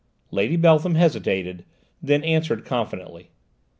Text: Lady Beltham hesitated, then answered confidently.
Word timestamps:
Lady 0.31 0.55
Beltham 0.55 0.95
hesitated, 0.95 1.63
then 2.01 2.23
answered 2.23 2.65
confidently. 2.65 3.29